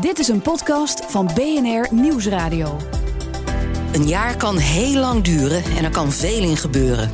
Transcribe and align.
Dit 0.00 0.18
is 0.18 0.28
een 0.28 0.40
podcast 0.40 1.02
van 1.08 1.30
BNR 1.34 1.88
Nieuwsradio. 1.90 2.76
Een 3.92 4.06
jaar 4.08 4.36
kan 4.36 4.56
heel 4.56 5.00
lang 5.00 5.24
duren 5.24 5.64
en 5.64 5.84
er 5.84 5.90
kan 5.90 6.12
veel 6.12 6.42
in 6.42 6.56
gebeuren. 6.56 7.10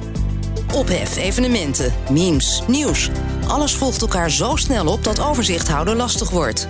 Ophef, 0.74 1.16
evenementen, 1.16 1.92
memes, 2.10 2.62
nieuws. 2.66 3.10
Alles 3.48 3.74
volgt 3.74 4.00
elkaar 4.00 4.30
zo 4.30 4.56
snel 4.56 4.86
op 4.86 5.04
dat 5.04 5.20
overzicht 5.20 5.68
houden 5.68 5.96
lastig 5.96 6.30
wordt. 6.30 6.66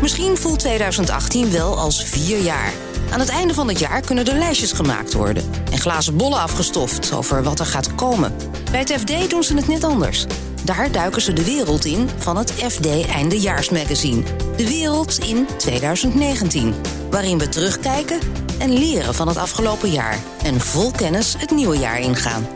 Misschien 0.00 0.36
voelt 0.36 0.58
2018 0.58 1.50
wel 1.50 1.78
als 1.78 2.04
vier 2.04 2.38
jaar. 2.38 2.72
Aan 3.12 3.20
het 3.20 3.28
einde 3.28 3.54
van 3.54 3.68
het 3.68 3.78
jaar 3.78 4.00
kunnen 4.00 4.26
er 4.26 4.38
lijstjes 4.38 4.72
gemaakt 4.72 5.12
worden 5.12 5.50
en 5.72 5.78
glazen 5.78 6.16
bollen 6.16 6.40
afgestoft 6.40 7.12
over 7.12 7.42
wat 7.42 7.60
er 7.60 7.66
gaat 7.66 7.94
komen. 7.94 8.34
Bij 8.70 8.80
het 8.80 8.92
FD 8.92 9.30
doen 9.30 9.42
ze 9.42 9.54
het 9.54 9.68
net 9.68 9.84
anders. 9.84 10.26
Daar 10.64 10.92
duiken 10.92 11.22
ze 11.22 11.32
de 11.32 11.44
wereld 11.44 11.84
in 11.84 12.08
van 12.18 12.36
het 12.36 12.52
FD 12.52 13.06
Eindejaarsmagazine. 13.06 14.22
De 14.56 14.68
wereld 14.68 15.18
in 15.18 15.46
2019, 15.58 16.74
waarin 17.10 17.38
we 17.38 17.48
terugkijken 17.48 18.20
en 18.58 18.78
leren 18.78 19.14
van 19.14 19.28
het 19.28 19.36
afgelopen 19.36 19.90
jaar 19.90 20.18
en 20.42 20.60
vol 20.60 20.90
kennis 20.90 21.34
het 21.38 21.50
nieuwe 21.50 21.78
jaar 21.78 22.00
ingaan. 22.00 22.46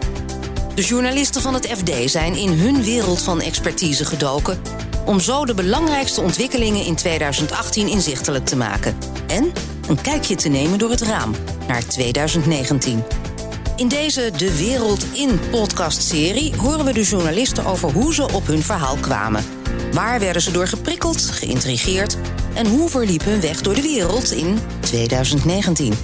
De 0.74 0.82
journalisten 0.82 1.42
van 1.42 1.54
het 1.54 1.66
FD 1.66 2.10
zijn 2.10 2.36
in 2.36 2.52
hun 2.52 2.82
wereld 2.82 3.22
van 3.22 3.40
expertise 3.40 4.04
gedoken 4.04 4.60
om 5.04 5.20
zo 5.20 5.44
de 5.44 5.54
belangrijkste 5.54 6.20
ontwikkelingen 6.20 6.84
in 6.84 6.94
2018 6.94 7.88
inzichtelijk 7.88 8.46
te 8.46 8.56
maken 8.56 8.96
en 9.26 9.52
een 9.88 10.00
kijkje 10.00 10.34
te 10.34 10.48
nemen 10.48 10.78
door 10.78 10.90
het 10.90 11.02
raam 11.02 11.34
naar 11.68 11.86
2019. 11.86 13.02
In 13.76 13.88
deze 13.88 14.30
De 14.36 14.56
Wereld 14.56 15.04
in 15.12 15.40
podcastserie 15.50 16.56
horen 16.56 16.84
we 16.84 16.92
de 16.92 17.02
journalisten 17.02 17.64
over 17.66 17.92
hoe 17.92 18.14
ze 18.14 18.22
op 18.32 18.46
hun 18.46 18.62
verhaal 18.62 18.96
kwamen. 18.96 19.44
Waar 19.92 20.20
werden 20.20 20.42
ze 20.42 20.50
door 20.50 20.66
geprikkeld, 20.66 21.20
geïntrigeerd 21.20 22.16
en 22.54 22.66
hoe 22.66 22.88
verliep 22.88 23.24
hun 23.24 23.40
weg 23.40 23.60
door 23.60 23.74
de 23.74 23.82
wereld 23.82 24.30
in 24.30 24.58
2019? 24.80 25.94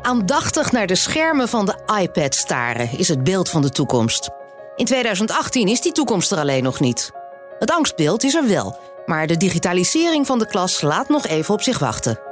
Aandachtig 0.00 0.72
naar 0.72 0.86
de 0.86 0.94
schermen 0.94 1.48
van 1.48 1.66
de 1.66 1.78
iPad 2.00 2.34
staren 2.34 2.98
is 2.98 3.08
het 3.08 3.24
beeld 3.24 3.48
van 3.48 3.62
de 3.62 3.70
toekomst. 3.70 4.30
In 4.76 4.84
2018 4.84 5.68
is 5.68 5.80
die 5.80 5.92
toekomst 5.92 6.32
er 6.32 6.38
alleen 6.38 6.62
nog 6.62 6.80
niet. 6.80 7.10
Het 7.58 7.70
angstbeeld 7.70 8.24
is 8.24 8.34
er 8.34 8.48
wel, 8.48 8.78
maar 9.06 9.26
de 9.26 9.36
digitalisering 9.36 10.26
van 10.26 10.38
de 10.38 10.46
klas 10.46 10.80
laat 10.80 11.08
nog 11.08 11.26
even 11.26 11.54
op 11.54 11.62
zich 11.62 11.78
wachten. 11.78 12.25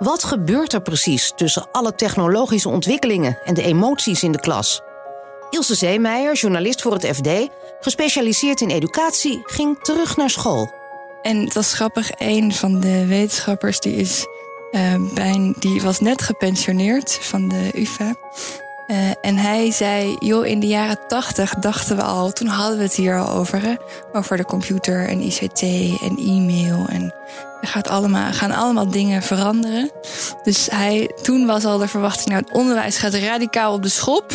Wat 0.00 0.24
gebeurt 0.24 0.72
er 0.72 0.82
precies 0.82 1.32
tussen 1.36 1.68
alle 1.72 1.94
technologische 1.94 2.68
ontwikkelingen 2.68 3.38
en 3.44 3.54
de 3.54 3.62
emoties 3.62 4.22
in 4.22 4.32
de 4.32 4.40
klas? 4.40 4.80
Ilse 5.50 5.74
Zeemeijer, 5.74 6.34
journalist 6.34 6.82
voor 6.82 6.92
het 6.92 7.06
FD, 7.06 7.28
gespecialiseerd 7.80 8.60
in 8.60 8.68
educatie, 8.68 9.40
ging 9.44 9.78
terug 9.82 10.16
naar 10.16 10.30
school. 10.30 10.72
En 11.22 11.44
dat 11.44 11.56
is 11.56 11.72
grappig, 11.72 12.10
een 12.18 12.52
van 12.52 12.80
de 12.80 13.06
wetenschappers 13.06 13.80
die, 13.80 13.94
is, 13.94 14.26
uh, 14.70 14.94
bij, 15.14 15.54
die 15.58 15.82
was 15.82 16.00
net 16.00 16.22
gepensioneerd 16.22 17.18
van 17.20 17.48
de 17.48 17.70
UvA. 17.74 18.14
Uh, 18.90 19.10
en 19.20 19.36
hij 19.36 19.70
zei, 19.70 20.16
joh, 20.18 20.46
in 20.46 20.60
de 20.60 20.66
jaren 20.66 20.98
tachtig 21.08 21.54
dachten 21.54 21.96
we 21.96 22.02
al, 22.02 22.32
toen 22.32 22.46
hadden 22.46 22.76
we 22.76 22.82
het 22.82 22.94
hier 22.94 23.18
al 23.18 23.28
over, 23.28 23.62
hè, 23.62 23.74
over 24.12 24.36
de 24.36 24.44
computer 24.44 25.08
en 25.08 25.20
ICT 25.20 25.62
en 26.02 26.16
e-mail. 26.18 26.86
En 26.88 27.14
er 27.60 27.68
gaat 27.68 27.88
allemaal, 27.88 28.32
gaan 28.32 28.50
allemaal 28.50 28.90
dingen 28.90 29.22
veranderen. 29.22 29.90
Dus 30.42 30.68
hij, 30.70 31.10
toen 31.22 31.46
was 31.46 31.64
al 31.64 31.78
de 31.78 31.88
verwachting, 31.88 32.28
nou, 32.28 32.42
het 32.42 32.52
onderwijs 32.52 32.98
gaat 32.98 33.14
radicaal 33.14 33.72
op 33.72 33.82
de 33.82 33.88
schop. 33.88 34.30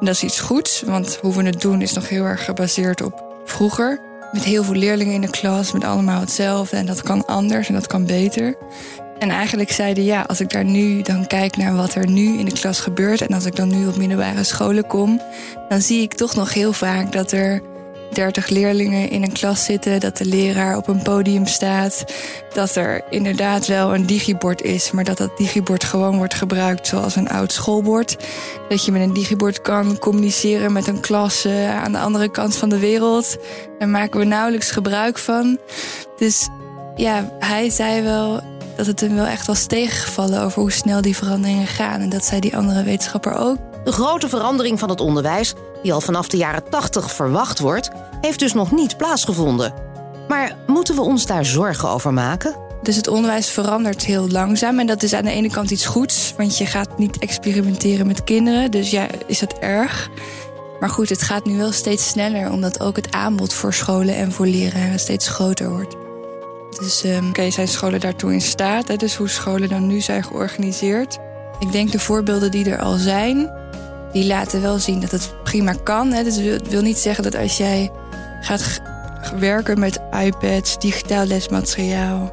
En 0.00 0.06
dat 0.06 0.14
is 0.14 0.22
iets 0.22 0.40
goeds, 0.40 0.82
want 0.82 1.18
hoe 1.20 1.34
we 1.34 1.42
het 1.42 1.60
doen 1.60 1.82
is 1.82 1.92
nog 1.92 2.08
heel 2.08 2.24
erg 2.24 2.44
gebaseerd 2.44 3.02
op 3.02 3.24
vroeger. 3.44 4.00
Met 4.32 4.44
heel 4.44 4.64
veel 4.64 4.74
leerlingen 4.74 5.14
in 5.14 5.20
de 5.20 5.30
klas, 5.30 5.72
met 5.72 5.84
allemaal 5.84 6.20
hetzelfde. 6.20 6.76
En 6.76 6.86
dat 6.86 7.02
kan 7.02 7.26
anders 7.26 7.68
en 7.68 7.74
dat 7.74 7.86
kan 7.86 8.06
beter. 8.06 8.54
En 9.24 9.30
eigenlijk 9.30 9.72
zeiden 9.72 10.04
ja, 10.04 10.24
als 10.26 10.40
ik 10.40 10.50
daar 10.50 10.64
nu 10.64 11.02
dan 11.02 11.26
kijk 11.26 11.56
naar 11.56 11.76
wat 11.76 11.94
er 11.94 12.08
nu 12.08 12.38
in 12.38 12.44
de 12.44 12.52
klas 12.52 12.80
gebeurt. 12.80 13.20
En 13.20 13.34
als 13.34 13.44
ik 13.44 13.56
dan 13.56 13.68
nu 13.68 13.86
op 13.86 13.96
middelbare 13.96 14.44
scholen 14.44 14.86
kom, 14.86 15.20
dan 15.68 15.80
zie 15.80 16.02
ik 16.02 16.14
toch 16.14 16.34
nog 16.34 16.54
heel 16.54 16.72
vaak 16.72 17.12
dat 17.12 17.32
er 17.32 17.62
30 18.12 18.48
leerlingen 18.48 19.10
in 19.10 19.22
een 19.22 19.32
klas 19.32 19.64
zitten, 19.64 20.00
dat 20.00 20.16
de 20.16 20.24
leraar 20.24 20.76
op 20.76 20.88
een 20.88 21.02
podium 21.02 21.46
staat, 21.46 22.04
dat 22.52 22.74
er 22.74 23.02
inderdaad 23.10 23.66
wel 23.66 23.94
een 23.94 24.06
digibord 24.06 24.62
is, 24.62 24.90
maar 24.90 25.04
dat 25.04 25.16
dat 25.16 25.36
digibord 25.36 25.84
gewoon 25.84 26.16
wordt 26.16 26.34
gebruikt 26.34 26.86
zoals 26.86 27.16
een 27.16 27.28
oud 27.28 27.52
schoolbord. 27.52 28.16
Dat 28.68 28.84
je 28.84 28.92
met 28.92 29.02
een 29.02 29.14
digibord 29.14 29.60
kan 29.60 29.98
communiceren 29.98 30.72
met 30.72 30.86
een 30.86 31.00
klas 31.00 31.46
uh, 31.46 31.82
aan 31.82 31.92
de 31.92 31.98
andere 31.98 32.30
kant 32.30 32.56
van 32.56 32.68
de 32.68 32.78
wereld. 32.78 33.36
Daar 33.78 33.88
maken 33.88 34.20
we 34.20 34.26
nauwelijks 34.26 34.70
gebruik 34.70 35.18
van. 35.18 35.58
Dus 36.16 36.48
ja, 36.96 37.32
hij 37.38 37.70
zei 37.70 38.02
wel 38.02 38.40
dat 38.76 38.86
het 38.86 39.00
hem 39.00 39.14
wel 39.14 39.26
echt 39.26 39.46
was 39.46 39.66
tegengevallen 39.66 40.42
over 40.42 40.60
hoe 40.60 40.72
snel 40.72 41.00
die 41.00 41.16
veranderingen 41.16 41.66
gaan. 41.66 42.00
En 42.00 42.08
dat 42.08 42.24
zei 42.24 42.40
die 42.40 42.56
andere 42.56 42.82
wetenschapper 42.82 43.34
ook. 43.34 43.56
De 43.84 43.92
grote 43.92 44.28
verandering 44.28 44.78
van 44.78 44.88
het 44.88 45.00
onderwijs, 45.00 45.54
die 45.82 45.92
al 45.92 46.00
vanaf 46.00 46.28
de 46.28 46.36
jaren 46.36 46.70
80 46.70 47.12
verwacht 47.12 47.58
wordt, 47.58 47.90
heeft 48.20 48.38
dus 48.38 48.52
nog 48.52 48.72
niet 48.72 48.96
plaatsgevonden. 48.96 49.74
Maar 50.28 50.56
moeten 50.66 50.94
we 50.94 51.00
ons 51.00 51.26
daar 51.26 51.44
zorgen 51.44 51.88
over 51.88 52.12
maken? 52.12 52.56
Dus 52.82 52.96
het 52.96 53.08
onderwijs 53.08 53.50
verandert 53.50 54.04
heel 54.04 54.28
langzaam. 54.28 54.78
En 54.78 54.86
dat 54.86 55.02
is 55.02 55.12
aan 55.12 55.24
de 55.24 55.30
ene 55.30 55.50
kant 55.50 55.70
iets 55.70 55.86
goeds, 55.86 56.34
want 56.36 56.58
je 56.58 56.66
gaat 56.66 56.98
niet 56.98 57.18
experimenteren 57.18 58.06
met 58.06 58.24
kinderen. 58.24 58.70
Dus 58.70 58.90
ja, 58.90 59.06
is 59.26 59.38
dat 59.38 59.58
erg. 59.58 60.10
Maar 60.80 60.90
goed, 60.90 61.08
het 61.08 61.22
gaat 61.22 61.44
nu 61.44 61.56
wel 61.56 61.72
steeds 61.72 62.08
sneller, 62.08 62.50
omdat 62.50 62.80
ook 62.80 62.96
het 62.96 63.12
aanbod 63.12 63.52
voor 63.52 63.74
scholen 63.74 64.16
en 64.16 64.32
voor 64.32 64.46
leraren 64.46 64.98
steeds 64.98 65.28
groter 65.28 65.70
wordt. 65.70 66.03
Dus 66.78 67.04
um, 67.04 67.28
okay, 67.28 67.50
zijn 67.50 67.68
scholen 67.68 68.00
daartoe 68.00 68.32
in 68.32 68.40
staat? 68.40 68.88
Hè? 68.88 68.96
Dus 68.96 69.16
hoe 69.16 69.28
scholen 69.28 69.68
dan 69.68 69.86
nu 69.86 70.00
zijn 70.00 70.24
georganiseerd? 70.24 71.18
Ik 71.58 71.72
denk 71.72 71.92
de 71.92 71.98
voorbeelden 71.98 72.50
die 72.50 72.70
er 72.70 72.80
al 72.80 72.96
zijn, 72.96 73.52
die 74.12 74.26
laten 74.26 74.62
wel 74.62 74.78
zien 74.78 75.00
dat 75.00 75.10
het 75.10 75.34
prima 75.42 75.72
kan. 75.82 76.12
Hè? 76.12 76.22
Dus 76.22 76.38
wil 76.68 76.82
niet 76.82 76.98
zeggen 76.98 77.24
dat 77.24 77.36
als 77.36 77.56
jij 77.56 77.90
gaat 78.40 78.80
werken 79.38 79.78
met 79.78 80.00
iPads, 80.24 80.78
digitaal 80.78 81.24
lesmateriaal, 81.24 82.32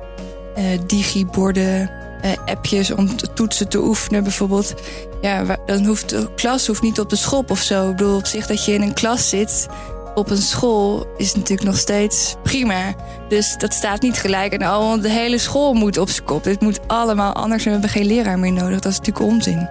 uh, 0.57 0.63
digiborden, 0.87 1.91
uh, 2.25 2.31
appjes 2.45 2.91
om 2.91 3.09
toetsen 3.33 3.69
te 3.69 3.83
oefenen 3.83 4.23
bijvoorbeeld. 4.23 4.73
Ja, 5.21 5.57
dan 5.65 5.85
hoeft 5.85 6.09
de 6.09 6.29
klas 6.35 6.67
hoeft 6.67 6.81
niet 6.81 6.99
op 6.99 7.09
de 7.09 7.15
schop 7.15 7.51
of 7.51 7.59
zo. 7.59 7.89
Ik 7.89 7.95
bedoel, 7.95 8.15
op 8.15 8.25
zich 8.25 8.47
dat 8.47 8.65
je 8.65 8.73
in 8.73 8.81
een 8.81 8.93
klas 8.93 9.29
zit 9.29 9.67
op 10.15 10.29
een 10.29 10.41
school 10.41 11.07
is 11.17 11.35
natuurlijk 11.35 11.69
nog 11.69 11.77
steeds 11.77 12.35
prima. 12.43 12.95
Dus 13.29 13.57
dat 13.57 13.73
staat 13.73 14.01
niet 14.01 14.17
gelijk. 14.17 14.53
En 14.53 14.61
al 14.61 15.01
de 15.01 15.09
hele 15.09 15.37
school 15.37 15.73
moet 15.73 15.97
op 15.97 16.09
zijn 16.09 16.25
kop. 16.25 16.43
Dit 16.43 16.61
moet 16.61 16.79
allemaal 16.87 17.33
anders 17.33 17.65
en 17.65 17.65
we 17.65 17.71
hebben 17.71 17.89
geen 17.89 18.05
leraar 18.05 18.39
meer 18.39 18.51
nodig. 18.51 18.79
Dat 18.79 18.91
is 18.91 18.97
natuurlijk 18.97 19.25
onzin. 19.25 19.69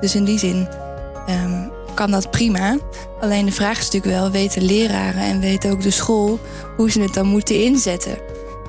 Dus 0.00 0.14
in 0.14 0.24
die 0.24 0.38
zin 0.38 0.68
um, 1.28 1.70
kan 1.94 2.10
dat 2.10 2.30
prima. 2.30 2.76
Alleen 3.20 3.46
de 3.46 3.52
vraag 3.52 3.78
is 3.78 3.84
natuurlijk 3.84 4.14
wel: 4.14 4.30
weten 4.30 4.62
leraren 4.62 5.22
en 5.22 5.40
weet 5.40 5.68
ook 5.68 5.82
de 5.82 5.90
school 5.90 6.38
hoe 6.76 6.90
ze 6.90 7.00
het 7.00 7.14
dan 7.14 7.26
moeten 7.26 7.64
inzetten? 7.64 8.18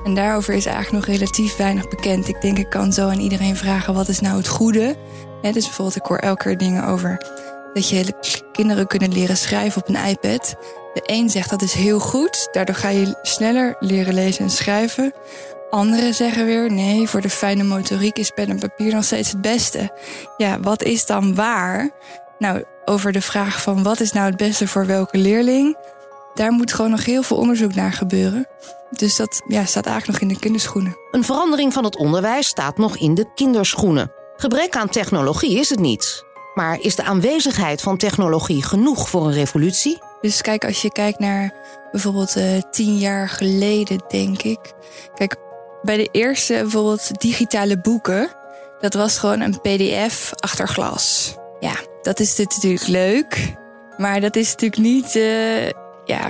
En 0.04 0.14
daarover 0.14 0.54
is 0.54 0.66
eigenlijk 0.66 1.06
nog 1.06 1.16
relatief 1.16 1.56
weinig 1.56 1.88
bekend. 1.88 2.28
Ik 2.28 2.40
denk, 2.40 2.58
ik 2.58 2.70
kan 2.70 2.92
zo 2.92 3.08
aan 3.08 3.20
iedereen 3.20 3.56
vragen: 3.56 3.94
wat 3.94 4.08
is 4.08 4.20
nou 4.20 4.36
het 4.36 4.48
goede? 4.48 4.96
Dus 5.42 5.64
bijvoorbeeld, 5.64 5.96
ik 5.96 6.06
hoor 6.06 6.16
elke 6.18 6.44
keer 6.44 6.58
dingen 6.58 6.84
over 6.84 7.18
dat 7.72 7.88
je 7.88 8.14
kinderen 8.52 8.86
kunnen 8.86 9.12
leren 9.12 9.36
schrijven 9.36 9.82
op 9.82 9.88
een 9.88 10.06
iPad. 10.06 10.56
De 10.98 11.12
een 11.14 11.30
zegt 11.30 11.50
dat 11.50 11.62
is 11.62 11.72
heel 11.72 11.98
goed, 11.98 12.48
daardoor 12.52 12.74
ga 12.74 12.88
je 12.88 13.18
sneller 13.22 13.76
leren 13.80 14.14
lezen 14.14 14.44
en 14.44 14.50
schrijven. 14.50 15.12
Anderen 15.70 16.14
zeggen 16.14 16.46
weer 16.46 16.72
nee, 16.72 17.08
voor 17.08 17.20
de 17.20 17.30
fijne 17.30 17.62
motoriek 17.62 18.18
is 18.18 18.30
pen 18.30 18.48
en 18.48 18.58
papier 18.58 18.94
nog 18.94 19.04
steeds 19.04 19.30
het 19.30 19.40
beste. 19.40 19.98
Ja, 20.36 20.60
wat 20.60 20.82
is 20.82 21.06
dan 21.06 21.34
waar? 21.34 21.90
Nou, 22.38 22.64
over 22.84 23.12
de 23.12 23.20
vraag 23.20 23.62
van 23.62 23.82
wat 23.82 24.00
is 24.00 24.12
nou 24.12 24.26
het 24.26 24.36
beste 24.36 24.68
voor 24.68 24.86
welke 24.86 25.18
leerling, 25.18 25.76
daar 26.34 26.52
moet 26.52 26.72
gewoon 26.72 26.90
nog 26.90 27.04
heel 27.04 27.22
veel 27.22 27.36
onderzoek 27.36 27.74
naar 27.74 27.92
gebeuren. 27.92 28.46
Dus 28.90 29.16
dat 29.16 29.42
ja, 29.46 29.64
staat 29.64 29.86
eigenlijk 29.86 30.20
nog 30.20 30.30
in 30.30 30.36
de 30.36 30.40
kinderschoenen. 30.40 30.96
Een 31.10 31.24
verandering 31.24 31.72
van 31.72 31.84
het 31.84 31.96
onderwijs 31.96 32.46
staat 32.46 32.78
nog 32.78 32.96
in 32.96 33.14
de 33.14 33.30
kinderschoenen. 33.34 34.12
Gebrek 34.36 34.76
aan 34.76 34.88
technologie 34.88 35.58
is 35.58 35.68
het 35.68 35.80
niet. 35.80 36.24
Maar 36.54 36.80
is 36.80 36.96
de 36.96 37.04
aanwezigheid 37.04 37.82
van 37.82 37.96
technologie 37.96 38.62
genoeg 38.62 39.08
voor 39.08 39.26
een 39.26 39.32
revolutie? 39.32 40.07
Dus 40.20 40.40
kijk, 40.40 40.64
als 40.64 40.82
je 40.82 40.92
kijkt 40.92 41.18
naar 41.18 41.52
bijvoorbeeld 41.90 42.36
uh, 42.36 42.44
tien 42.70 42.98
jaar 42.98 43.28
geleden, 43.28 44.02
denk 44.08 44.42
ik. 44.42 44.58
Kijk, 45.14 45.36
bij 45.82 45.96
de 45.96 46.08
eerste 46.12 46.52
bijvoorbeeld 46.52 47.20
digitale 47.20 47.78
boeken, 47.78 48.30
dat 48.80 48.94
was 48.94 49.18
gewoon 49.18 49.40
een 49.40 49.60
PDF 49.60 50.30
achter 50.34 50.68
glas. 50.68 51.34
Ja, 51.60 51.74
dat 52.02 52.20
is 52.20 52.36
natuurlijk 52.36 52.86
leuk, 52.86 53.54
maar 53.96 54.20
dat 54.20 54.36
is 54.36 54.50
natuurlijk 54.50 54.82
niet. 54.82 55.14
Uh, 55.14 55.66
ja, 56.04 56.28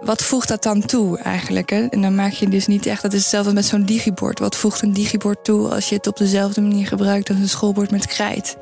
wat 0.00 0.22
voegt 0.22 0.48
dat 0.48 0.62
dan 0.62 0.80
toe 0.80 1.18
eigenlijk? 1.18 1.70
Hè? 1.70 1.86
En 1.86 2.02
dan 2.02 2.14
maak 2.14 2.32
je 2.32 2.48
dus 2.48 2.66
niet 2.66 2.86
echt. 2.86 3.02
Dat 3.02 3.12
is 3.12 3.20
hetzelfde 3.20 3.52
met 3.52 3.64
zo'n 3.64 3.84
digibord. 3.84 4.38
Wat 4.38 4.56
voegt 4.56 4.82
een 4.82 4.92
digibord 4.92 5.44
toe 5.44 5.68
als 5.68 5.88
je 5.88 5.94
het 5.94 6.06
op 6.06 6.16
dezelfde 6.16 6.60
manier 6.60 6.86
gebruikt 6.86 7.28
als 7.28 7.38
een 7.38 7.48
schoolbord 7.48 7.90
met 7.90 8.06
krijt? 8.06 8.56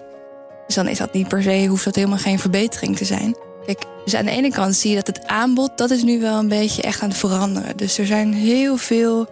Dus 0.66 0.74
dan 0.74 0.88
is 0.88 0.98
dat 0.98 1.12
niet 1.12 1.28
per 1.28 1.42
se, 1.42 1.66
hoeft 1.66 1.84
dat 1.84 1.94
helemaal 1.94 2.18
geen 2.18 2.38
verbetering 2.38 2.96
te 2.96 3.04
zijn. 3.04 3.36
Kijk, 3.68 3.84
dus 4.04 4.14
aan 4.14 4.24
de 4.24 4.30
ene 4.30 4.50
kant 4.50 4.76
zie 4.76 4.90
je 4.90 4.96
dat 4.96 5.06
het 5.06 5.26
aanbod, 5.26 5.70
dat 5.76 5.90
is 5.90 6.02
nu 6.02 6.20
wel 6.20 6.38
een 6.38 6.48
beetje 6.48 6.82
echt 6.82 7.02
aan 7.02 7.08
het 7.08 7.18
veranderen. 7.18 7.76
Dus 7.76 7.98
er 7.98 8.06
zijn 8.06 8.32
heel 8.32 8.76
veel 8.76 9.26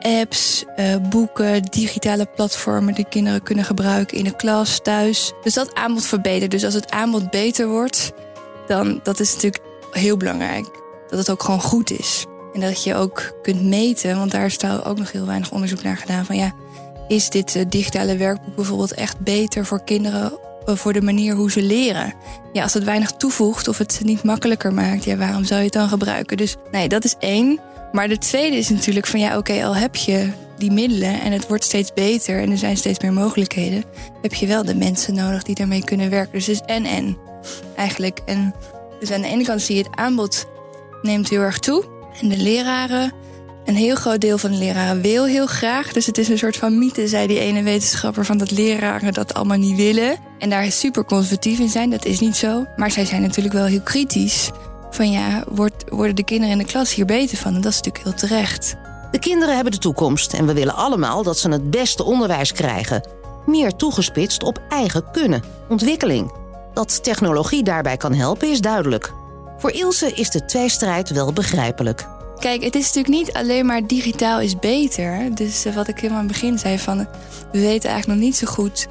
apps, 0.00 0.64
uh, 0.76 0.96
boeken, 1.08 1.62
digitale 1.62 2.26
platformen 2.34 2.94
die 2.94 3.08
kinderen 3.08 3.42
kunnen 3.42 3.64
gebruiken 3.64 4.18
in 4.18 4.24
de 4.24 4.36
klas, 4.36 4.80
thuis. 4.82 5.32
Dus 5.42 5.54
dat 5.54 5.74
aanbod 5.74 6.04
verbetert. 6.04 6.50
Dus 6.50 6.64
als 6.64 6.74
het 6.74 6.90
aanbod 6.90 7.30
beter 7.30 7.68
wordt, 7.68 8.12
dan 8.66 9.00
dat 9.02 9.20
is 9.20 9.34
natuurlijk 9.34 9.64
heel 9.90 10.16
belangrijk. 10.16 10.66
Dat 11.08 11.18
het 11.18 11.30
ook 11.30 11.42
gewoon 11.42 11.62
goed 11.62 11.90
is. 11.90 12.26
En 12.52 12.60
dat 12.60 12.84
je 12.84 12.94
ook 12.94 13.38
kunt 13.42 13.62
meten, 13.62 14.16
want 14.16 14.30
daar 14.30 14.46
is 14.46 14.64
ook 14.64 14.98
nog 14.98 15.12
heel 15.12 15.26
weinig 15.26 15.50
onderzoek 15.50 15.82
naar 15.82 15.96
gedaan. 15.96 16.24
Van 16.24 16.36
ja, 16.36 16.52
is 17.08 17.30
dit 17.30 17.54
uh, 17.54 17.62
digitale 17.68 18.16
werkboek 18.16 18.54
bijvoorbeeld 18.54 18.94
echt 18.94 19.20
beter 19.20 19.66
voor 19.66 19.84
kinderen 19.84 20.38
voor 20.64 20.92
de 20.92 21.02
manier 21.02 21.34
hoe 21.34 21.50
ze 21.50 21.62
leren? 21.62 22.14
Ja, 22.52 22.62
als 22.62 22.74
het 22.74 22.84
weinig 22.84 23.10
toevoegt 23.10 23.68
of 23.68 23.78
het 23.78 24.00
niet 24.02 24.22
makkelijker 24.22 24.74
maakt, 24.74 25.04
ja, 25.04 25.16
waarom 25.16 25.44
zou 25.44 25.58
je 25.58 25.64
het 25.64 25.74
dan 25.74 25.88
gebruiken? 25.88 26.36
Dus 26.36 26.56
nee, 26.70 26.88
dat 26.88 27.04
is 27.04 27.14
één. 27.18 27.60
Maar 27.92 28.08
de 28.08 28.18
tweede 28.18 28.56
is 28.56 28.68
natuurlijk 28.68 29.06
van 29.06 29.20
ja, 29.20 29.38
oké, 29.38 29.64
al 29.64 29.76
heb 29.76 29.96
je 29.96 30.30
die 30.58 30.72
middelen 30.72 31.20
en 31.20 31.32
het 31.32 31.48
wordt 31.48 31.64
steeds 31.64 31.92
beter 31.92 32.40
en 32.40 32.50
er 32.50 32.58
zijn 32.58 32.76
steeds 32.76 32.98
meer 32.98 33.12
mogelijkheden, 33.12 33.84
heb 34.22 34.34
je 34.34 34.46
wel 34.46 34.64
de 34.64 34.74
mensen 34.74 35.14
nodig 35.14 35.42
die 35.42 35.54
daarmee 35.54 35.84
kunnen 35.84 36.10
werken. 36.10 36.32
Dus 36.32 36.46
het 36.46 36.54
is 36.54 36.74
en 36.74 36.84
en 36.84 37.16
eigenlijk. 37.76 38.20
En 38.24 38.54
dus 39.00 39.10
aan 39.10 39.22
de 39.22 39.28
ene 39.28 39.44
kant 39.44 39.62
zie 39.62 39.76
je 39.76 39.82
het 39.82 39.96
aanbod 39.96 40.46
neemt 41.02 41.28
heel 41.28 41.40
erg 41.40 41.58
toe 41.58 41.84
en 42.20 42.28
de 42.28 42.36
leraren. 42.36 43.12
Een 43.64 43.76
heel 43.76 43.94
groot 43.94 44.20
deel 44.20 44.38
van 44.38 44.50
de 44.50 44.56
leraren 44.56 45.00
wil 45.00 45.24
heel 45.24 45.46
graag. 45.46 45.92
Dus 45.92 46.06
het 46.06 46.18
is 46.18 46.28
een 46.28 46.38
soort 46.38 46.56
van 46.56 46.78
mythe, 46.78 47.08
zei 47.08 47.26
die 47.26 47.38
ene 47.38 47.62
wetenschapper, 47.62 48.24
van 48.24 48.38
dat 48.38 48.50
leraren 48.50 49.12
dat 49.12 49.34
allemaal 49.34 49.58
niet 49.58 49.76
willen. 49.76 50.16
En 50.38 50.50
daar 50.50 50.72
super 50.72 51.04
conservatief 51.04 51.58
in 51.58 51.68
zijn. 51.68 51.90
Dat 51.90 52.04
is 52.04 52.20
niet 52.20 52.36
zo. 52.36 52.66
Maar 52.76 52.90
zij 52.90 53.04
zijn 53.04 53.22
natuurlijk 53.22 53.54
wel 53.54 53.64
heel 53.64 53.80
kritisch 53.80 54.50
van 54.90 55.10
ja, 55.10 55.44
wordt, 55.48 55.84
worden 55.88 56.16
de 56.16 56.24
kinderen 56.24 56.52
in 56.52 56.58
de 56.58 56.70
klas 56.70 56.94
hier 56.94 57.04
beter 57.04 57.36
van? 57.36 57.54
En 57.54 57.60
dat 57.60 57.72
is 57.72 57.80
natuurlijk 57.80 58.04
heel 58.04 58.28
terecht. 58.28 58.76
De 59.10 59.18
kinderen 59.18 59.54
hebben 59.54 59.72
de 59.72 59.78
toekomst 59.78 60.32
en 60.32 60.46
we 60.46 60.52
willen 60.52 60.74
allemaal 60.74 61.22
dat 61.22 61.38
ze 61.38 61.48
het 61.48 61.70
beste 61.70 62.04
onderwijs 62.04 62.52
krijgen. 62.52 63.08
Meer 63.46 63.76
toegespitst 63.76 64.42
op 64.42 64.60
eigen 64.68 65.04
kunnen, 65.12 65.42
ontwikkeling. 65.68 66.32
Dat 66.74 67.04
technologie 67.04 67.62
daarbij 67.62 67.96
kan 67.96 68.14
helpen 68.14 68.50
is 68.50 68.60
duidelijk. 68.60 69.12
Voor 69.58 69.70
Ilse 69.70 70.12
is 70.12 70.30
de 70.30 70.44
tweestrijd 70.44 71.10
wel 71.10 71.32
begrijpelijk. 71.32 72.06
Kijk, 72.42 72.64
het 72.64 72.74
is 72.74 72.92
natuurlijk 72.92 73.14
niet 73.14 73.32
alleen 73.32 73.66
maar 73.66 73.86
digitaal 73.86 74.40
is 74.40 74.58
beter. 74.58 75.34
Dus 75.34 75.64
wat 75.74 75.88
ik 75.88 75.96
helemaal 75.96 76.18
aan 76.18 76.24
het 76.24 76.32
begin 76.32 76.58
zei 76.58 76.78
van... 76.78 76.98
we 77.52 77.60
weten 77.60 77.90
eigenlijk 77.90 78.06
nog 78.06 78.28
niet 78.28 78.36
zo 78.36 78.46
goed 78.46 78.86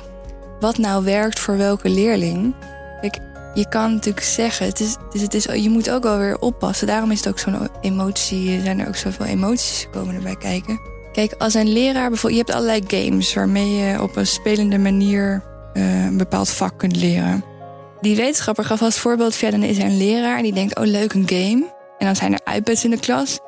wat 0.59 0.77
nou 0.77 1.03
werkt 1.03 1.39
voor 1.39 1.57
welke 1.57 1.89
leerling. 1.89 2.53
Kijk, 3.01 3.17
je 3.53 3.69
kan 3.69 3.93
natuurlijk 3.93 4.25
zeggen, 4.25 4.65
het 4.65 4.79
is, 4.79 4.95
dus 5.11 5.21
het 5.21 5.33
is, 5.33 5.43
je 5.43 5.69
moet 5.69 5.89
ook 5.89 6.03
wel 6.03 6.17
weer 6.17 6.39
oppassen. 6.39 6.87
Daarom 6.87 7.11
is 7.11 7.17
het 7.17 7.27
ook 7.27 7.39
zo'n 7.39 7.69
emotie, 7.81 8.61
zijn 8.61 8.79
er 8.79 8.87
ook 8.87 8.95
zoveel 8.95 9.25
emoties 9.25 9.87
komen 9.91 10.15
erbij 10.15 10.37
kijken. 10.37 10.79
Kijk, 11.11 11.33
als 11.37 11.53
een 11.53 11.73
leraar 11.73 12.09
bijvoorbeeld, 12.09 12.47
je 12.47 12.53
hebt 12.53 12.63
allerlei 12.63 13.05
games 13.05 13.33
waarmee 13.33 13.75
je 13.75 14.01
op 14.01 14.15
een 14.15 14.27
spelende 14.27 14.77
manier 14.77 15.43
uh, 15.73 16.05
een 16.05 16.17
bepaald 16.17 16.49
vak 16.49 16.77
kunt 16.77 16.95
leren. 16.95 17.43
Die 18.01 18.15
wetenschapper 18.15 18.65
gaf 18.65 18.81
als 18.81 18.99
voorbeeld, 18.99 19.39
dan 19.39 19.63
is 19.63 19.77
er 19.77 19.85
een 19.85 19.97
leraar 19.97 20.37
en 20.37 20.43
die 20.43 20.53
denkt, 20.53 20.79
oh 20.79 20.85
leuk, 20.85 21.13
een 21.13 21.29
game. 21.29 21.79
En 22.01 22.07
dan 22.07 22.15
zijn 22.15 22.33
er 22.33 22.55
iPads 22.55 22.83
in 22.83 22.89
de 22.89 22.99
klas. 22.99 23.39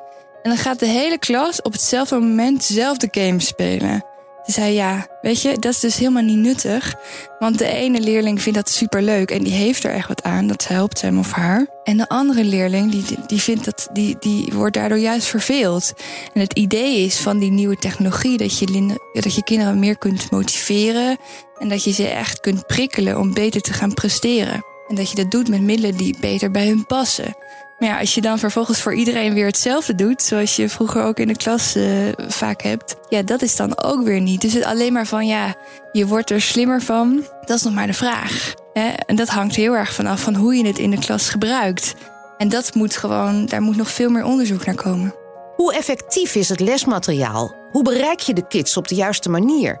En 0.42 0.50
dan 0.50 0.56
gaat 0.56 0.78
de 0.78 0.86
hele 0.86 1.18
klas 1.18 1.62
op 1.62 1.72
hetzelfde 1.72 2.18
moment 2.18 2.68
dezelfde 2.68 3.08
game 3.10 3.40
spelen. 3.40 4.04
Ze 4.44 4.52
zei 4.52 4.72
ja, 4.74 5.06
weet 5.20 5.42
je, 5.42 5.58
dat 5.58 5.72
is 5.72 5.80
dus 5.80 5.96
helemaal 5.96 6.22
niet 6.22 6.38
nuttig. 6.38 6.94
Want 7.38 7.58
de 7.58 7.66
ene 7.66 8.00
leerling 8.00 8.42
vindt 8.42 8.58
dat 8.58 8.70
superleuk 8.70 9.30
en 9.30 9.42
die 9.42 9.52
heeft 9.52 9.84
er 9.84 9.90
echt 9.90 10.08
wat 10.08 10.22
aan. 10.22 10.46
Dat 10.46 10.68
helpt 10.68 11.00
hem 11.00 11.18
of 11.18 11.32
haar. 11.32 11.66
En 11.84 11.96
de 11.96 12.08
andere 12.08 12.44
leerling, 12.44 12.90
die, 12.90 13.04
die, 13.26 13.40
vindt 13.40 13.64
dat, 13.64 13.88
die, 13.92 14.16
die 14.18 14.52
wordt 14.52 14.74
daardoor 14.74 14.98
juist 14.98 15.26
verveeld. 15.26 15.92
En 16.32 16.40
het 16.40 16.52
idee 16.52 17.04
is 17.04 17.16
van 17.16 17.38
die 17.38 17.50
nieuwe 17.50 17.76
technologie 17.76 18.38
dat 18.38 18.58
je, 18.58 18.98
dat 19.12 19.34
je 19.34 19.44
kinderen 19.44 19.78
meer 19.78 19.98
kunt 19.98 20.30
motiveren. 20.30 21.16
En 21.58 21.68
dat 21.68 21.84
je 21.84 21.92
ze 21.92 22.08
echt 22.08 22.40
kunt 22.40 22.66
prikkelen 22.66 23.18
om 23.18 23.34
beter 23.34 23.60
te 23.60 23.72
gaan 23.72 23.94
presteren. 23.94 24.64
En 24.88 24.94
dat 24.94 25.10
je 25.10 25.16
dat 25.16 25.30
doet 25.30 25.48
met 25.48 25.60
middelen 25.60 25.96
die 25.96 26.16
beter 26.20 26.50
bij 26.50 26.66
hun 26.66 26.86
passen. 26.86 27.36
Maar 27.78 27.88
ja, 27.88 27.98
als 27.98 28.14
je 28.14 28.20
dan 28.20 28.38
vervolgens 28.38 28.80
voor 28.80 28.94
iedereen 28.94 29.34
weer 29.34 29.46
hetzelfde 29.46 29.94
doet, 29.94 30.22
zoals 30.22 30.56
je 30.56 30.68
vroeger 30.68 31.02
ook 31.02 31.18
in 31.18 31.28
de 31.28 31.36
klas 31.36 31.76
uh, 31.76 32.12
vaak 32.16 32.62
hebt, 32.62 32.96
ja, 33.08 33.22
dat 33.22 33.42
is 33.42 33.56
dan 33.56 33.82
ook 33.82 34.04
weer 34.04 34.20
niet. 34.20 34.40
Dus 34.40 34.52
het 34.52 34.64
alleen 34.64 34.92
maar 34.92 35.06
van 35.06 35.26
ja, 35.26 35.54
je 35.92 36.06
wordt 36.06 36.30
er 36.30 36.40
slimmer 36.40 36.82
van, 36.82 37.24
dat 37.44 37.56
is 37.56 37.62
nog 37.62 37.74
maar 37.74 37.86
de 37.86 37.92
vraag. 37.92 38.54
Hè? 38.72 38.88
En 38.88 39.16
dat 39.16 39.28
hangt 39.28 39.54
heel 39.54 39.72
erg 39.72 39.92
vanaf 39.92 40.20
van 40.20 40.34
hoe 40.34 40.54
je 40.54 40.66
het 40.66 40.78
in 40.78 40.90
de 40.90 40.98
klas 40.98 41.28
gebruikt. 41.28 41.94
En 42.38 42.48
dat 42.48 42.74
moet 42.74 42.96
gewoon, 42.96 43.46
daar 43.46 43.62
moet 43.62 43.76
nog 43.76 43.90
veel 43.90 44.10
meer 44.10 44.24
onderzoek 44.24 44.66
naar 44.66 44.74
komen. 44.74 45.14
Hoe 45.56 45.74
effectief 45.74 46.34
is 46.34 46.48
het 46.48 46.60
lesmateriaal? 46.60 47.54
Hoe 47.70 47.82
bereik 47.82 48.20
je 48.20 48.34
de 48.34 48.46
kids 48.46 48.76
op 48.76 48.88
de 48.88 48.94
juiste 48.94 49.28
manier? 49.28 49.80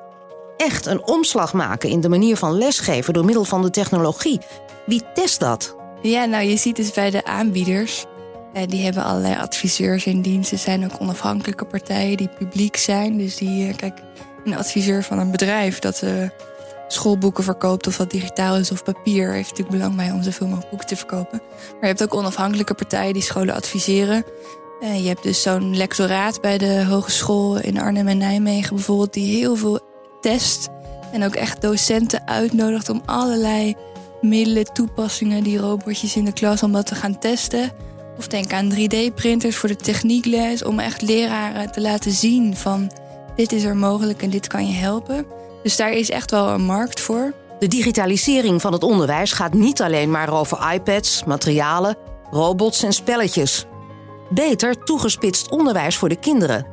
Echt 0.56 0.86
een 0.86 1.06
omslag 1.06 1.52
maken 1.52 1.88
in 1.88 2.00
de 2.00 2.08
manier 2.08 2.36
van 2.36 2.58
lesgeven 2.58 3.12
door 3.12 3.24
middel 3.24 3.44
van 3.44 3.62
de 3.62 3.70
technologie. 3.70 4.40
Wie 4.86 5.02
test 5.14 5.40
dat? 5.40 5.83
Ja, 6.10 6.24
nou 6.24 6.44
je 6.44 6.56
ziet 6.56 6.76
dus 6.76 6.92
bij 6.92 7.10
de 7.10 7.24
aanbieders. 7.24 8.04
Eh, 8.52 8.62
die 8.66 8.84
hebben 8.84 9.04
allerlei 9.04 9.36
adviseurs 9.36 10.06
in 10.06 10.20
dienst. 10.20 10.52
Er 10.52 10.58
zijn 10.58 10.84
ook 10.84 11.00
onafhankelijke 11.00 11.64
partijen 11.64 12.16
die 12.16 12.28
publiek 12.28 12.76
zijn. 12.76 13.16
Dus 13.18 13.36
die, 13.36 13.68
eh, 13.68 13.76
kijk, 13.76 14.00
een 14.44 14.56
adviseur 14.56 15.02
van 15.02 15.18
een 15.18 15.30
bedrijf 15.30 15.78
dat 15.78 16.02
uh, 16.04 16.10
schoolboeken 16.88 17.44
verkoopt, 17.44 17.86
of 17.86 17.96
dat 17.96 18.10
digitaal 18.10 18.56
is 18.56 18.70
of 18.70 18.84
papier, 18.84 19.32
heeft 19.32 19.50
natuurlijk 19.50 19.76
belang 19.76 19.96
bij 19.96 20.10
om 20.10 20.22
zoveel 20.22 20.46
mogelijk 20.46 20.70
boeken 20.70 20.88
te 20.88 20.96
verkopen. 20.96 21.40
Maar 21.48 21.80
je 21.80 21.86
hebt 21.86 22.02
ook 22.02 22.14
onafhankelijke 22.14 22.74
partijen 22.74 23.12
die 23.12 23.22
scholen 23.22 23.54
adviseren. 23.54 24.24
Je 24.80 25.08
hebt 25.08 25.22
dus 25.22 25.42
zo'n 25.42 25.76
lectoraat 25.76 26.40
bij 26.40 26.58
de 26.58 26.84
hogeschool 26.84 27.58
in 27.58 27.80
Arnhem 27.80 28.08
en 28.08 28.18
Nijmegen 28.18 28.74
bijvoorbeeld, 28.74 29.12
die 29.12 29.36
heel 29.36 29.56
veel 29.56 29.80
test. 30.20 30.68
En 31.12 31.24
ook 31.24 31.34
echt 31.34 31.62
docenten 31.62 32.26
uitnodigt 32.26 32.88
om 32.88 33.02
allerlei 33.04 33.76
middelen, 34.24 34.72
toepassingen, 34.72 35.42
die 35.42 35.58
robotjes 35.58 36.16
in 36.16 36.24
de 36.24 36.32
klas 36.32 36.62
om 36.62 36.72
dat 36.72 36.86
te 36.86 36.94
gaan 36.94 37.18
testen. 37.18 37.72
Of 38.18 38.28
denk 38.28 38.52
aan 38.52 38.72
3D-printers 38.72 39.56
voor 39.56 39.68
de 39.68 39.76
techniekles, 39.76 40.64
om 40.64 40.78
echt 40.78 41.02
leraren 41.02 41.72
te 41.72 41.80
laten 41.80 42.12
zien 42.12 42.56
van 42.56 42.90
dit 43.36 43.52
is 43.52 43.64
er 43.64 43.76
mogelijk 43.76 44.22
en 44.22 44.30
dit 44.30 44.46
kan 44.46 44.66
je 44.66 44.74
helpen. 44.74 45.26
Dus 45.62 45.76
daar 45.76 45.92
is 45.92 46.10
echt 46.10 46.30
wel 46.30 46.48
een 46.48 46.64
markt 46.64 47.00
voor. 47.00 47.32
De 47.58 47.66
digitalisering 47.66 48.60
van 48.60 48.72
het 48.72 48.82
onderwijs 48.82 49.32
gaat 49.32 49.52
niet 49.52 49.82
alleen 49.82 50.10
maar 50.10 50.32
over 50.32 50.72
iPads, 50.72 51.24
materialen, 51.24 51.96
robots 52.30 52.82
en 52.82 52.92
spelletjes. 52.92 53.66
Beter 54.30 54.84
toegespitst 54.84 55.50
onderwijs 55.50 55.96
voor 55.96 56.08
de 56.08 56.18
kinderen. 56.18 56.66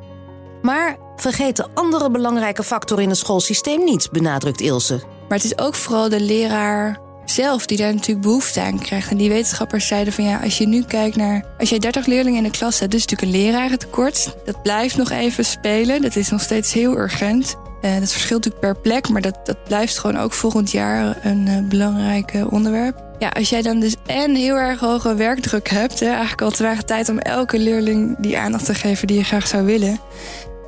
Maar 0.62 0.98
vergeet 1.16 1.56
de 1.56 1.68
andere 1.74 2.12
belangrijke 2.12 2.64
factor 2.64 3.02
in 3.02 3.10
het 3.10 3.18
schoolsysteem 3.18 3.84
niet, 3.84 4.12
benadrukt 4.12 4.62
Ilse. 4.62 5.02
Maar 5.30 5.38
het 5.38 5.44
is 5.44 5.58
ook 5.58 5.76
vooral 5.76 6.10
de 6.10 6.22
leraar 6.22 7.00
zelf 7.34 7.66
die 7.66 7.78
daar 7.78 7.94
natuurlijk 7.94 8.26
behoefte 8.26 8.62
aan 8.62 8.80
krijgt. 8.80 9.12
En 9.12 9.18
die 9.18 9.30
wetenschappers 9.30 9.88
zeiden 9.88 10.14
van 10.14 10.24
ja, 10.24 10.40
als 10.44 10.58
je 10.58 10.68
nu 10.68 10.84
kijkt 10.84 11.16
naar. 11.16 11.46
Als 11.60 11.70
jij 11.70 11.80
30 11.80 12.06
leerlingen 12.06 12.38
in 12.38 12.52
de 12.52 12.58
klas 12.58 12.80
hebt, 12.80 12.92
dus 12.92 13.06
natuurlijk 13.06 13.32
een 13.32 13.42
lerarentekort. 13.42 14.36
Dat 14.46 14.62
blijft 14.62 14.98
nog 14.98 15.10
even 15.10 15.46
spelen. 15.46 16.02
Dat 16.02 16.16
is 16.16 16.30
nog 16.30 16.42
steeds 16.42 16.74
heel 16.74 16.98
urgent. 16.98 17.56
Uh, 17.82 18.00
dat 18.00 18.12
verschilt 18.12 18.46
natuurlijk 18.46 18.74
per 18.74 18.82
plek, 18.82 19.10
maar 19.10 19.22
dat, 19.22 19.46
dat 19.46 19.64
blijft 19.64 20.00
gewoon 20.00 20.18
ook 20.18 20.34
volgend 20.34 20.72
jaar 20.72 21.18
een 21.26 21.48
uh, 21.48 21.60
belangrijk 21.70 22.34
onderwerp. 22.50 23.10
Ja, 23.20 23.30
als 23.30 23.50
jij 23.50 23.62
dan 23.62 23.80
dus 23.80 23.96
en 24.06 24.36
heel 24.36 24.56
erg 24.56 24.80
hoge 24.80 25.16
werkdruk 25.16 25.70
hebt, 25.70 26.00
hè, 26.00 26.06
eigenlijk 26.06 26.42
al 26.42 26.52
te 26.52 26.64
weinig 26.64 26.84
tijd 26.84 27.10
om 27.10 27.20
elke 27.20 27.60
leerling 27.60 28.16
die 28.20 28.38
aandacht 28.38 28.66
te 28.66 28.74
geven 28.74 29.08
die 29.08 29.18
je 29.18 29.24
graag 29.24 29.48
zou 29.48 29.66
willen. 29.66 30.00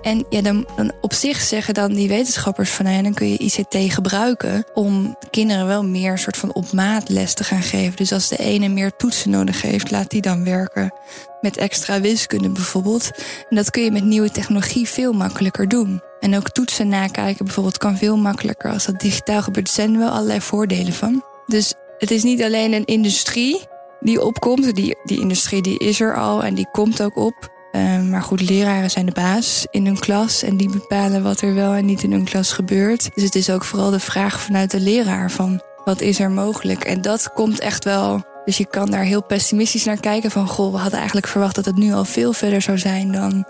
En 0.04 0.26
ja, 0.30 0.42
dan, 0.42 0.66
op 1.02 1.14
zich 1.14 1.42
zeggen 1.42 1.74
dan 1.74 1.94
die 1.94 2.08
wetenschappers 2.08 2.70
van 2.70 2.86
nou 2.86 2.98
ja, 2.98 3.04
dan 3.04 3.14
kun 3.14 3.30
je 3.30 3.38
ICT 3.38 3.94
gebruiken 3.94 4.66
om 4.74 5.18
kinderen 5.30 5.68
wel 5.68 5.84
meer 5.84 6.18
soort 6.18 6.38
van 6.38 6.54
op 6.54 6.72
maat 6.72 7.10
les 7.10 7.34
te 7.34 7.44
gaan 7.44 7.62
geven. 7.62 7.96
Dus 7.96 8.12
als 8.12 8.28
de 8.28 8.38
ene 8.38 8.68
meer 8.68 8.96
toetsen 8.96 9.30
nodig 9.30 9.62
heeft, 9.62 9.92
laat 9.92 10.10
die 10.10 10.22
dan 10.22 10.44
werken 10.44 10.94
met 11.42 11.58
extra 11.58 12.02
wiskunde 12.02 12.50
bijvoorbeeld. 12.50 13.12
En 13.50 13.56
dat 13.56 13.70
kun 13.70 13.84
je 13.84 13.92
met 13.92 14.04
nieuwe 14.04 14.32
technologie 14.32 14.88
veel 14.88 15.14
makkelijker 15.14 15.68
doen. 15.68 16.02
En 16.20 16.36
ook 16.36 16.50
toetsen 16.50 16.88
nakijken 16.88 17.46
bijvoorbeeld 17.46 17.78
kan 17.78 17.98
veel 17.98 18.18
makkelijker 18.18 18.72
als 18.72 18.86
dat 18.86 19.00
digitaal 19.00 19.42
gebeurt. 19.42 19.68
Er 19.68 19.74
zijn 19.74 19.98
wel 19.98 20.10
allerlei 20.10 20.42
voordelen 20.42 20.94
van. 20.94 21.24
Dus 21.46 21.74
het 21.98 22.12
is 22.12 22.24
niet 22.24 22.44
alleen 22.44 22.74
een 22.74 22.86
industrie 22.86 23.68
die 24.00 24.22
opkomt. 24.22 24.76
Die, 24.76 24.98
die 25.04 25.20
industrie 25.20 25.62
die 25.62 25.80
is 25.80 26.00
er 26.00 26.16
al 26.16 26.44
en 26.44 26.54
die 26.54 26.68
komt 26.72 27.02
ook 27.02 27.16
op. 27.16 27.53
Ehm, 27.74 28.10
maar 28.10 28.22
goed, 28.22 28.50
leraren 28.50 28.92
zijn 28.92 29.06
de 29.06 29.12
baas 29.12 29.66
in 29.70 29.86
hun 29.86 30.00
klas 30.00 30.44
en 30.44 30.58
die 30.58 30.70
bepalen 30.70 31.24
wat 31.24 31.42
er 31.42 31.54
wel 31.54 31.74
en 31.74 31.86
niet 31.86 32.04
in 32.04 32.12
hun 32.12 32.24
klas 32.24 32.52
gebeurt. 32.52 33.10
Dus 33.14 33.24
het 33.24 33.36
is 33.36 33.50
ook 33.50 33.64
vooral 33.64 33.90
de 33.90 34.00
vraag 34.00 34.42
vanuit 34.42 34.72
de 34.72 34.80
leraar 34.80 35.32
van 35.32 35.62
wat 35.86 36.02
is 36.02 36.20
er 36.20 36.32
mogelijk? 36.32 36.84
En 36.84 37.02
dat 37.02 37.34
komt 37.34 37.60
echt 37.60 37.84
wel. 37.84 38.22
Dus 38.46 38.58
je 38.58 38.66
kan 38.66 38.90
daar 38.90 39.04
heel 39.04 39.24
pessimistisch 39.24 39.84
naar 39.84 40.00
kijken 40.00 40.32
van 40.32 40.48
goh, 40.48 40.72
we 40.72 40.78
hadden 40.78 40.98
eigenlijk 40.98 41.28
verwacht 41.28 41.56
dat 41.56 41.66
het 41.66 41.78
nu 41.78 41.94
al 41.94 42.06
veel 42.06 42.34
verder 42.34 42.62
zou 42.62 42.78
zijn 42.78 43.12
dan 43.12 43.46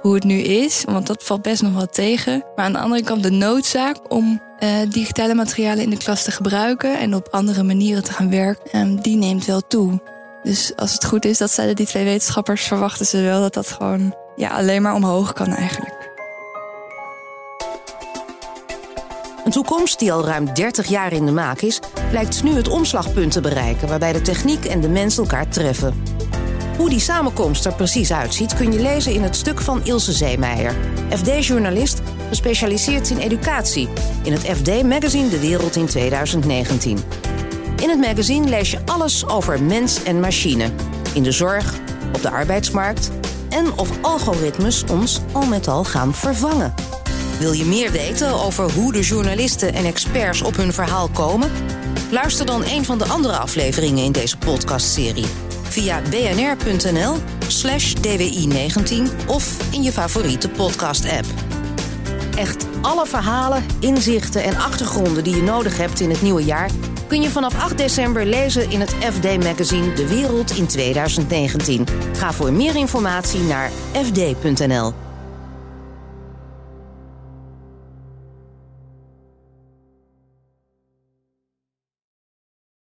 hoe 0.00 0.14
het 0.14 0.24
nu 0.24 0.38
is, 0.38 0.84
want 0.84 1.06
dat 1.06 1.22
valt 1.24 1.42
best 1.42 1.62
nog 1.62 1.74
wel 1.74 1.86
tegen. 1.86 2.44
Maar 2.56 2.64
aan 2.64 2.72
de 2.72 2.78
andere 2.78 3.02
kant 3.02 3.22
de 3.22 3.30
noodzaak 3.30 4.12
om 4.12 4.40
uh, 4.60 4.68
digitale 4.88 5.34
materialen 5.34 5.84
in 5.84 5.90
de 5.90 5.96
klas 5.96 6.22
te 6.22 6.30
gebruiken 6.30 6.98
en 6.98 7.14
op 7.14 7.28
andere 7.30 7.62
manieren 7.62 8.04
te 8.04 8.12
gaan 8.12 8.30
werken, 8.30 8.80
um, 8.80 9.00
die 9.00 9.16
neemt 9.16 9.46
wel 9.46 9.60
toe. 9.60 10.00
Dus 10.42 10.72
als 10.76 10.92
het 10.92 11.04
goed 11.04 11.24
is, 11.24 11.38
dat 11.38 11.50
zeiden 11.50 11.76
die 11.76 11.86
twee 11.86 12.04
wetenschappers, 12.04 12.62
verwachten 12.62 13.06
ze 13.06 13.20
wel 13.20 13.40
dat 13.40 13.54
dat 13.54 13.68
gewoon 13.68 14.14
ja, 14.36 14.48
alleen 14.48 14.82
maar 14.82 14.94
omhoog 14.94 15.32
kan 15.32 15.46
eigenlijk. 15.46 16.10
Een 19.44 19.52
toekomst 19.52 19.98
die 19.98 20.12
al 20.12 20.24
ruim 20.24 20.54
30 20.54 20.88
jaar 20.88 21.12
in 21.12 21.26
de 21.26 21.32
maak 21.32 21.60
is, 21.60 21.80
lijkt 22.12 22.42
nu 22.42 22.50
het 22.50 22.68
omslagpunt 22.68 23.32
te 23.32 23.40
bereiken 23.40 23.88
waarbij 23.88 24.12
de 24.12 24.22
techniek 24.22 24.64
en 24.64 24.80
de 24.80 24.88
mens 24.88 25.18
elkaar 25.18 25.48
treffen. 25.48 26.02
Hoe 26.76 26.88
die 26.88 27.00
samenkomst 27.00 27.66
er 27.66 27.74
precies 27.74 28.12
uitziet 28.12 28.54
kun 28.54 28.72
je 28.72 28.80
lezen 28.80 29.12
in 29.12 29.22
het 29.22 29.36
stuk 29.36 29.60
van 29.60 29.80
Ilse 29.84 30.12
Zeemeijer, 30.12 30.74
FD-journalist 31.10 32.00
gespecialiseerd 32.28 33.10
in 33.10 33.18
educatie, 33.18 33.88
in 34.22 34.32
het 34.32 34.42
FD-magazine 34.42 35.28
De 35.28 35.40
Wereld 35.40 35.76
in 35.76 35.86
2019. 35.86 36.98
In 37.82 37.88
het 37.88 37.98
magazine 37.98 38.48
lees 38.48 38.70
je 38.70 38.78
alles 38.86 39.28
over 39.28 39.62
mens 39.62 40.02
en 40.02 40.20
machine, 40.20 40.70
in 41.14 41.22
de 41.22 41.32
zorg, 41.32 41.74
op 42.14 42.22
de 42.22 42.30
arbeidsmarkt 42.30 43.10
en 43.48 43.78
of 43.78 43.90
algoritmes 44.02 44.84
ons 44.90 45.20
al 45.32 45.46
met 45.46 45.68
al 45.68 45.84
gaan 45.84 46.14
vervangen. 46.14 46.74
Wil 47.38 47.52
je 47.52 47.64
meer 47.64 47.90
weten 47.90 48.42
over 48.42 48.72
hoe 48.72 48.92
de 48.92 49.00
journalisten 49.00 49.74
en 49.74 49.84
experts 49.84 50.42
op 50.42 50.56
hun 50.56 50.72
verhaal 50.72 51.08
komen? 51.08 51.50
Luister 52.10 52.46
dan 52.46 52.64
een 52.64 52.84
van 52.84 52.98
de 52.98 53.04
andere 53.04 53.36
afleveringen 53.36 54.04
in 54.04 54.12
deze 54.12 54.38
podcastserie 54.38 55.26
via 55.62 56.02
bnr.nl 56.10 57.16
slash 57.46 57.94
dwi19 57.94 59.26
of 59.26 59.72
in 59.72 59.82
je 59.82 59.92
favoriete 59.92 60.48
podcast-app. 60.48 61.26
Echt 62.36 62.66
alle 62.80 63.06
verhalen, 63.06 63.64
inzichten 63.80 64.42
en 64.42 64.56
achtergronden 64.56 65.24
die 65.24 65.36
je 65.36 65.42
nodig 65.42 65.76
hebt 65.76 66.00
in 66.00 66.10
het 66.10 66.22
nieuwe 66.22 66.44
jaar 66.44 66.70
kun 67.06 67.22
je 67.22 67.30
vanaf 67.30 67.54
8 67.54 67.78
december 67.78 68.26
lezen 68.26 68.70
in 68.70 68.80
het 68.80 68.90
FD-magazine 68.90 69.92
De 69.92 70.08
Wereld 70.08 70.56
in 70.56 70.66
2019. 70.66 71.86
Ga 72.16 72.32
voor 72.32 72.52
meer 72.52 72.76
informatie 72.76 73.40
naar 73.40 73.70
fd.nl. 73.92 75.01